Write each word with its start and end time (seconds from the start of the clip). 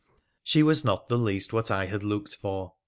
She 0.41 0.63
was 0.63 0.83
not 0.83 1.09
the 1.09 1.17
least 1.19 1.53
what 1.53 1.69
I 1.69 1.85
had 1.85 2.01
looked 2.01 2.33
for. 2.35 2.73